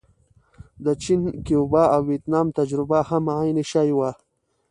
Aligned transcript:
د 0.85 0.87
چین، 1.03 1.21
کیوبا 1.45 1.83
او 1.95 2.01
ویتنام 2.09 2.47
تجربه 2.57 2.99
هم 3.09 3.25
عین 3.37 3.57
شی 3.71 3.89
وه. 3.97 4.09